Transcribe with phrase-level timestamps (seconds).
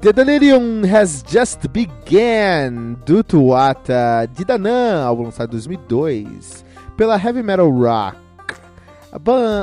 [0.00, 6.64] The Delirium has just begun, do Tuata de Danan, álbum lançado em 2002
[6.96, 8.16] pela Heavy Metal Rock.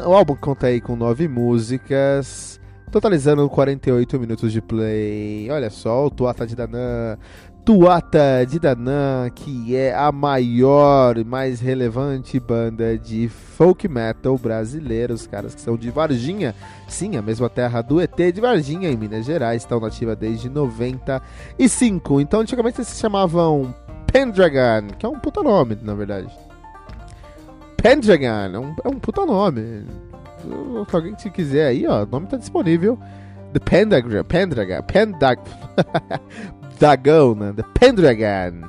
[0.06, 5.50] o álbum conta aí com nove músicas, totalizando 48 minutos de play.
[5.50, 7.18] Olha só, o Tuata de Danan,
[7.68, 15.14] Tuata de Danan, que é a maior e mais relevante banda de folk metal brasileira.
[15.14, 16.56] Os caras que são de Varginha,
[16.88, 22.22] sim, a mesma terra do ET de Varginha, em Minas Gerais, estão nativa desde 95.
[22.22, 23.75] Então, antigamente eles se chamavam
[24.14, 26.34] Pendragon, que é um puta nome, na verdade.
[27.75, 29.84] Pendragon é um, é um puta nome.
[30.90, 32.97] Se alguém que quiser aí, ó, o nome tá disponível.
[33.53, 35.41] The Pendragon, Pendragon, Pendag...
[36.80, 37.53] Dragão, né?
[37.53, 38.68] The Pendragon.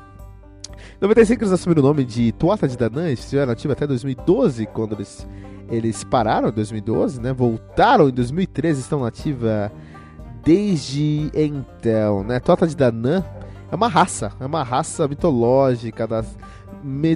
[1.01, 4.95] Em 95 eles assumiram o nome de Tuata de Danã, estiveram ativos até 2012, quando
[4.95, 5.29] eles,
[5.71, 7.33] eles pararam em 2012, né?
[7.33, 9.71] Voltaram em 2013, estão nativa
[10.43, 12.41] desde então, né?
[12.41, 13.23] Tuata de Danã
[13.71, 16.37] é uma raça, é uma raça mitológica das,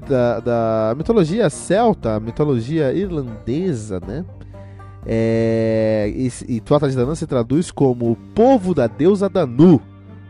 [0.09, 4.25] da, da mitologia celta, mitologia irlandesa, né?
[5.05, 9.81] É, e, e Tuata de Danã se traduz como o povo da deusa Danu.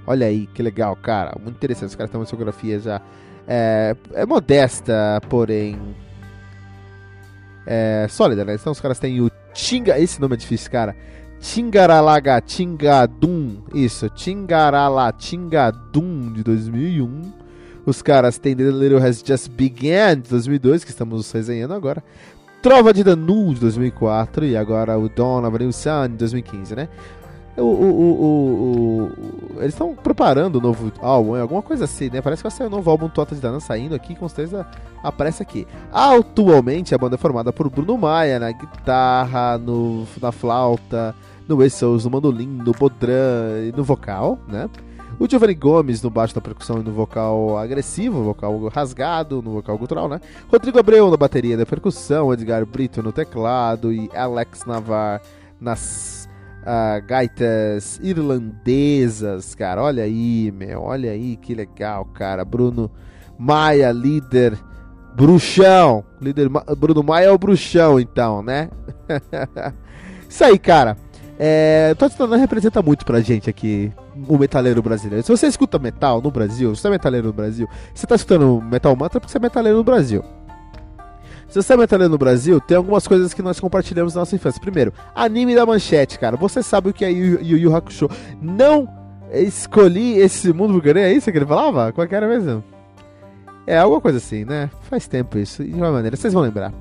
[0.06, 1.36] Olha aí, que legal, cara.
[1.40, 1.90] Muito interessante.
[1.90, 3.00] Os caras têm uma discografia já.
[3.46, 5.78] É, é modesta, porém.
[7.66, 8.54] É sólida, né?
[8.54, 9.98] Então os caras têm o Tinga.
[9.98, 10.96] Esse nome é difícil, cara.
[11.38, 13.62] Tingaralaga Tingadum.
[13.74, 17.32] Isso, Tingarala Tingadum de 2001.
[17.84, 22.02] Os caras têm The Little Has Just Begun de 2002, que estamos resenhando agora.
[22.62, 26.76] Trova de Danu de 2004 e agora o Dawn of a New Sun de 2015,
[26.76, 26.88] né?
[27.56, 29.12] O, o, o,
[29.58, 32.22] eles estão preparando o um novo álbum, alguma coisa assim, né?
[32.22, 34.64] Parece que vai sair um novo álbum Tota de Danan saindo aqui, com certeza
[35.02, 35.66] aparece aqui.
[35.92, 41.16] Atualmente a banda é formada por Bruno Maia na guitarra, no, na flauta,
[41.48, 44.70] no whistles, no mandolim, no bodrã e no vocal, né?
[45.22, 49.78] O Giovanni Gomes no baixo da percussão e no vocal agressivo, vocal rasgado, no vocal
[49.78, 50.20] gutural, né?
[50.50, 55.22] Rodrigo Abreu na bateria da percussão, Edgar Brito no teclado e Alex Navar
[55.60, 56.28] nas
[56.62, 59.84] uh, gaitas irlandesas, cara.
[59.84, 60.82] Olha aí, meu.
[60.82, 62.44] Olha aí que legal, cara.
[62.44, 62.90] Bruno
[63.38, 64.58] Maia, líder
[65.14, 66.04] bruxão.
[66.20, 68.68] Líder Bruno Maia é o bruxão, então, né?
[70.28, 70.96] Isso aí, cara.
[71.38, 73.92] É, Tottenham representa muito pra gente aqui,
[74.28, 75.24] o metaleiro brasileiro.
[75.24, 78.60] Se você escuta metal no Brasil, se você é metaleiro no Brasil, você tá escutando
[78.62, 80.24] Metal Mantra porque você é metaleiro no Brasil.
[81.48, 84.60] Se você é metaleiro no Brasil, tem algumas coisas que nós compartilhamos na nossa infância.
[84.60, 86.36] Primeiro, anime da manchete, cara.
[86.36, 88.08] Você sabe o que é Yu Yu, Yu Hakusho.
[88.40, 88.88] Não
[89.32, 91.92] escolhi esse mundo vulgar, é isso que ele falava?
[91.92, 92.64] Qual que era mesmo?
[93.66, 94.70] É, alguma coisa assim, né?
[94.82, 96.72] Faz tempo isso, de uma maneira, vocês vão lembrar.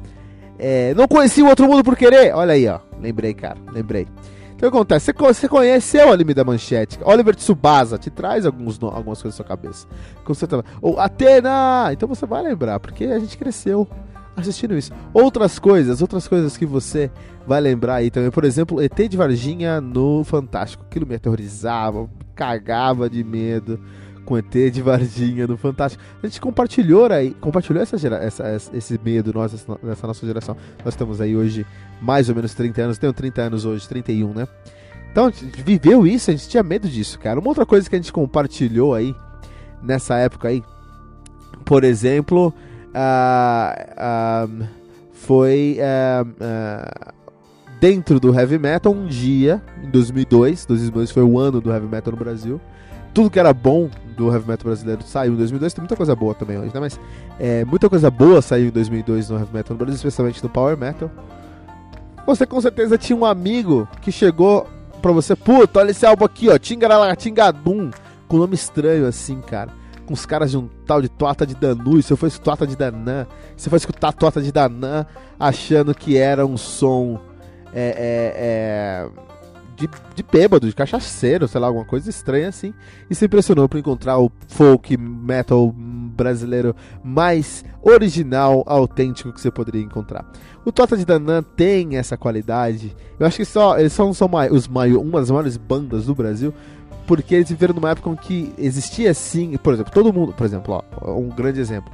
[0.57, 2.33] É, não conheci o outro mundo por querer?
[2.33, 2.79] Olha aí, ó.
[2.99, 4.07] Lembrei, cara, lembrei.
[4.61, 5.11] Que acontece?
[5.11, 6.99] Você conheceu o anime da manchete.
[7.03, 9.87] Oliver Tsubasa te traz alguns, algumas coisas na sua cabeça.
[10.79, 11.89] Ou Atena!
[11.91, 13.87] Então você vai lembrar, porque a gente cresceu
[14.37, 14.93] assistindo isso.
[15.15, 17.09] Outras coisas, outras coisas que você
[17.47, 18.29] vai lembrar aí também.
[18.29, 20.83] Por exemplo, ET de Varginha no Fantástico.
[20.87, 23.79] Aquilo me aterrorizava, cagava de medo
[24.25, 26.03] com ET de Varginha no Fantástico.
[26.21, 30.55] A gente compartilhou aí, compartilhou essa, gera, essa, esse medo nosso, nessa nossa geração.
[30.83, 31.65] Nós estamos aí hoje
[32.01, 34.47] mais ou menos 30 anos, tenho 30 anos hoje, 31, né?
[35.11, 37.39] Então, a gente viveu isso, a gente tinha medo disso, cara.
[37.39, 39.13] Uma outra coisa que a gente compartilhou aí,
[39.83, 40.63] nessa época aí,
[41.65, 42.53] por exemplo,
[42.95, 44.67] uh, uh,
[45.11, 47.13] foi uh,
[47.79, 52.11] dentro do heavy metal um dia, em 2002, 2002 foi o ano do heavy metal
[52.11, 52.61] no Brasil.
[53.13, 53.89] Tudo que era bom
[54.21, 56.79] do heavy metal brasileiro saiu em 2002, tem muita coisa boa também hoje, né?
[56.79, 56.99] Mas
[57.39, 60.77] é, muita coisa boa saiu em 2002 no heavy metal no Brasil, especialmente no power
[60.77, 61.09] metal.
[62.25, 64.67] Você com certeza tinha um amigo que chegou
[65.01, 67.89] pra você, puta, olha esse álbum aqui, ó, Tingaralatingadum,
[68.27, 69.71] com nome estranho assim, cara.
[70.05, 72.75] Com os caras de um tal de Toata de Danu, se eu fosse Toata de
[72.75, 73.25] Danã,
[73.57, 75.05] você foi escutar Toata de Danã
[75.39, 77.19] achando que era um som
[77.73, 79.09] é, é, é,
[79.81, 82.73] de, de bêbado, de cachaceiro, sei lá, alguma coisa estranha assim,
[83.09, 89.81] e se impressionou por encontrar o folk metal brasileiro mais original, autêntico que você poderia
[89.81, 90.25] encontrar.
[90.63, 92.95] O Tota de Danã tem essa qualidade.
[93.19, 96.53] Eu acho que só eles são, são os maiores, uma das maiores bandas do Brasil,
[97.07, 100.83] porque eles viveram numa época em que existia assim, por exemplo, todo mundo, por exemplo,
[101.01, 101.91] ó, um grande exemplo.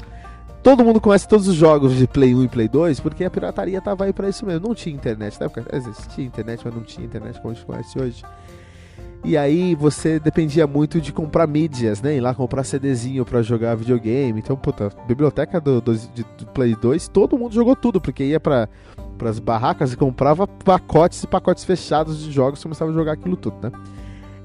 [0.68, 3.80] Todo mundo conhece todos os jogos de Play 1 e Play 2 porque a pirataria
[3.80, 4.68] tava aí pra isso mesmo.
[4.68, 7.98] Não tinha internet, na época existia internet, mas não tinha internet como a gente conhece
[7.98, 8.22] hoje.
[9.24, 12.18] E aí você dependia muito de comprar mídias, né?
[12.18, 14.38] Ir lá comprar CDzinho para jogar videogame.
[14.38, 18.40] Então, puta, biblioteca do, do, de, do, Play 2, todo mundo jogou tudo, porque ia
[18.42, 18.68] para
[19.24, 23.38] as barracas e comprava pacotes e pacotes fechados de jogos e começava a jogar aquilo
[23.38, 23.72] tudo, né?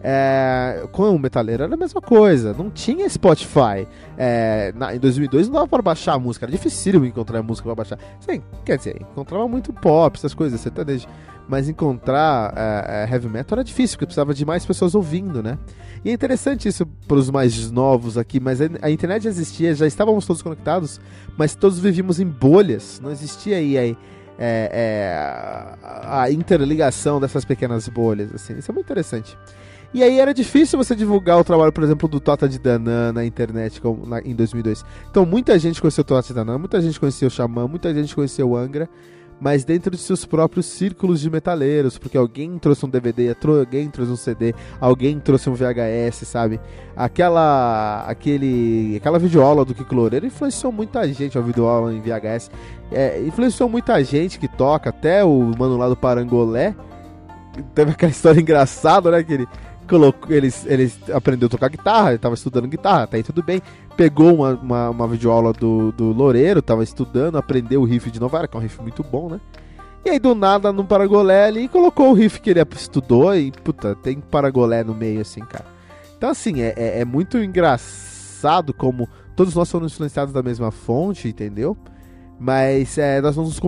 [0.05, 3.87] É, com o Metaleiro era a mesma coisa, não tinha Spotify.
[4.19, 7.77] É, na, em 2002 não dava para baixar a música, era difícil encontrar música para
[7.77, 7.99] baixar.
[8.19, 11.07] Sim, quer dizer, encontrava muito pop, essas coisas, sertanejo.
[11.49, 15.59] Mas encontrar é, é, heavy metal era difícil, porque precisava de mais pessoas ouvindo, né?
[16.05, 19.75] E é interessante isso para os mais novos aqui, mas a, a, internet já existia,
[19.75, 21.01] já estávamos todos conectados,
[21.37, 23.97] mas todos vivíamos em bolhas, não existia aí, aí
[24.39, 28.59] é, é, a interligação dessas pequenas bolhas, assim.
[28.59, 29.37] Isso é muito interessante.
[29.95, 33.25] E aí era difícil você divulgar o trabalho, por exemplo, do Tota de Danã na
[33.25, 34.85] internet como, na, em 2002.
[35.11, 38.15] Então muita gente conheceu o Tota de Danã, muita gente conheceu o Xamã, muita gente
[38.15, 38.89] conheceu o Angra,
[39.39, 44.13] mas dentro de seus próprios círculos de metaleiros, porque alguém trouxe um DVD, alguém trouxe
[44.13, 46.61] um CD, alguém trouxe um VHS, sabe?
[46.97, 52.51] Aquela aquele aquela videoaula do Kiko Loureiro influenciou muita gente, a videoaula em VHS,
[52.93, 56.75] é, influenciou muita gente que toca, até o mano lá do Parangolé,
[57.75, 59.49] teve aquela história engraçada, né, que ele
[59.89, 63.61] colocou, ele, ele aprendeu a tocar guitarra, ele tava estudando guitarra, tá aí tudo bem.
[63.97, 68.49] Pegou uma, uma, uma videoaula do, do Loureiro, tava estudando, aprendeu o riff de Novara,
[68.49, 69.41] que é um riff muito bom, né?
[70.05, 73.95] E aí do nada no Paragolé ali colocou o riff que ele estudou e, puta,
[73.95, 75.67] tem Paragolé no meio assim, cara.
[76.17, 81.29] Então assim, é, é, é muito engraçado como todos nós somos influenciados da mesma fonte,
[81.29, 81.77] entendeu?
[82.39, 83.61] Mas é, nós não nos,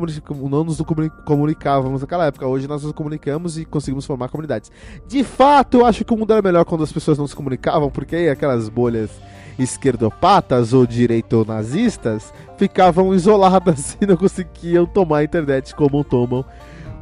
[0.50, 0.82] não nos
[1.24, 2.46] comunicávamos naquela época.
[2.46, 4.70] Hoje nós nos comunicamos e conseguimos formar comunidades.
[5.06, 7.90] De fato, eu acho que o mundo era melhor quando as pessoas não se comunicavam,
[7.90, 9.10] porque aí aquelas bolhas
[9.58, 16.44] esquerdopatas ou direito-nazistas ficavam isoladas e não conseguiam tomar a internet como tomam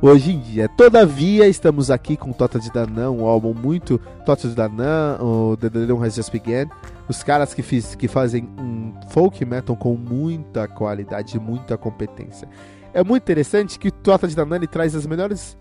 [0.02, 0.68] hoje em dia.
[0.68, 5.70] Todavia, estamos aqui com Tota de Danã, um álbum muito Tota de Danã, o The
[5.70, 6.68] Delirium Has Just Begun.
[7.08, 12.48] Os caras que, fiz, que fazem um folk metal com muita qualidade, muita competência.
[12.92, 15.56] É muito interessante que Tota de Danã traz as melhores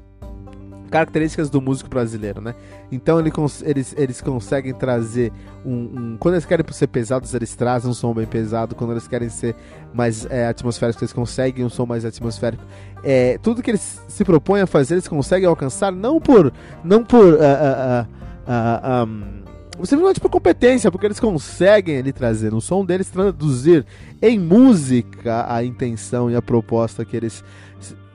[0.91, 2.53] características do músico brasileiro, né?
[2.91, 3.31] Então ele
[3.63, 5.31] eles, eles conseguem trazer
[5.65, 8.75] um, um, Quando eles querem ser pesados, eles trazem um som bem pesado.
[8.75, 9.55] Quando eles querem ser
[9.93, 12.63] mais é, atmosféricos, eles conseguem um som mais atmosférico.
[13.03, 16.51] É, tudo que eles se propõem a fazer, eles conseguem alcançar não por.
[16.83, 17.33] não por.
[17.33, 18.07] Uh, uh,
[18.45, 23.85] uh, um, simplesmente por competência, porque eles conseguem ali trazer no som deles, traduzir
[24.21, 27.43] em música a intenção e a proposta que eles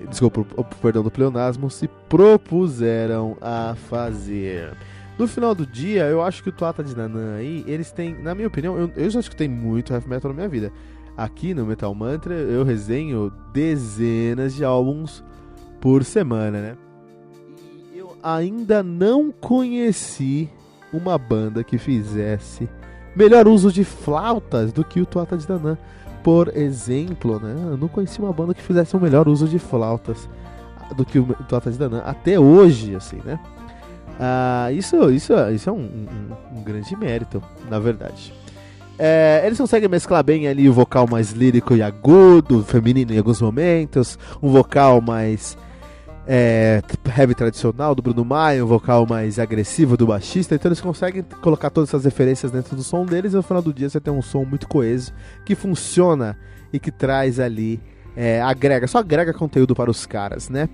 [0.04, 0.44] desculpa,
[0.82, 4.76] perdão do pleonasmo, se propuseram a fazer.
[5.18, 8.34] No final do dia, eu acho que o Tuata de Nanan aí, eles têm, na
[8.34, 10.70] minha opinião, eu, eu já escutei muito heavy metal na minha vida.
[11.16, 15.24] Aqui no Metal Mantra eu resenho dezenas de álbuns
[15.80, 16.76] por semana, né?
[17.94, 20.50] E eu ainda não conheci
[20.92, 22.68] uma banda que fizesse
[23.14, 25.78] melhor uso de flautas do que o Tuata de Nanan.
[26.26, 27.54] Por exemplo, né?
[27.70, 30.28] Eu não conheci uma banda que fizesse um melhor uso de flautas
[30.96, 33.38] do que o Tota de Danan até hoje, assim, né?
[34.18, 37.40] Ah, isso, isso, isso é um, um, um grande mérito,
[37.70, 38.34] na verdade.
[38.98, 43.40] É, eles conseguem mesclar bem ali o vocal mais lírico e agudo, feminino em alguns
[43.40, 45.56] momentos, um vocal mais
[46.26, 46.82] é,
[47.16, 51.70] heavy tradicional do Bruno Maia, um vocal mais agressivo do baixista, então eles conseguem colocar
[51.70, 54.20] todas essas referências dentro do som deles e no final do dia você tem um
[54.20, 55.12] som muito coeso
[55.44, 56.36] que funciona
[56.72, 57.80] e que traz ali
[58.14, 60.68] é, agrega, só agrega conteúdo para os caras, né?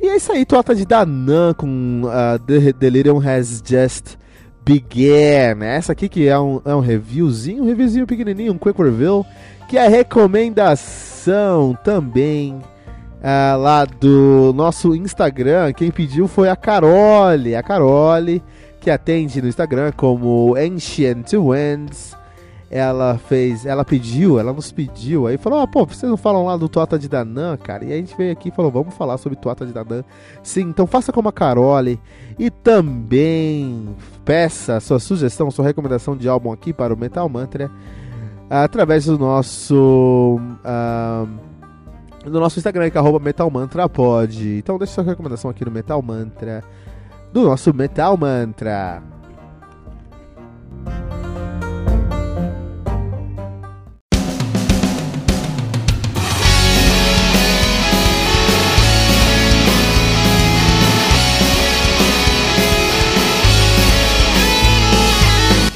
[0.00, 4.16] E é isso aí, Tota de Danan com uh, The Delirium Has Just
[4.64, 5.64] Began.
[5.64, 9.24] Essa aqui que é um, é um reviewzinho, um reviewzinho pequenininho, um quick review,
[9.68, 12.60] que é recomendação também
[13.26, 15.72] uh, lá do nosso Instagram.
[15.72, 18.40] Quem pediu foi a Carole, a Carole,
[18.80, 22.16] que atende no Instagram como Ancient Winds
[22.68, 26.56] ela fez, ela pediu, ela nos pediu, aí falou, ah, pô, vocês não falam lá
[26.56, 27.84] do Tuata de Danã, cara?
[27.84, 30.02] E a gente veio aqui e falou, vamos falar sobre Tuata de Danã.
[30.42, 32.00] Sim, então faça como a Carole
[32.36, 37.70] e também peça sua sugestão, sua recomendação de álbum aqui para o Metal Mantra
[38.50, 41.28] através do nosso uh,
[42.30, 44.58] no nosso Instagram que é arroba Metal Mantra pode.
[44.58, 46.62] Então deixe sua recomendação aqui no Metal Mantra
[47.32, 49.02] do nosso Metal Mantra.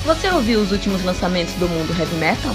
[0.05, 2.55] Você ouviu os últimos lançamentos do mundo heavy metal?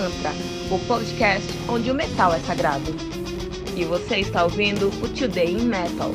[0.00, 0.32] Mantra,
[0.70, 2.90] o podcast onde o metal é sagrado.
[3.76, 6.10] E você está ouvindo o Today in Metal,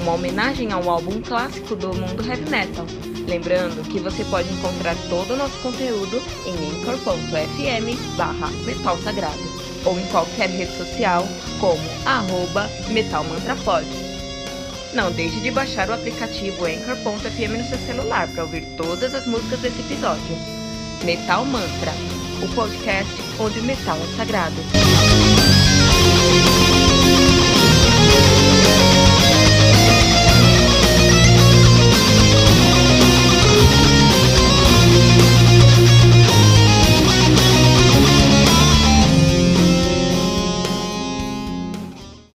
[0.00, 2.86] uma homenagem ao álbum clássico do mundo heavy metal.
[3.26, 9.42] Lembrando que você pode encontrar todo o nosso conteúdo em anchor.fm barra metal sagrado
[9.84, 11.26] ou em qualquer rede social
[11.58, 13.84] como arroba metalmantrapod.
[14.94, 19.58] Não deixe de baixar o aplicativo Anchor.fm no seu celular para ouvir todas as músicas
[19.58, 20.36] desse episódio.
[21.04, 21.92] Metal Mantra,
[22.44, 24.54] o podcast onde o metal é sagrado.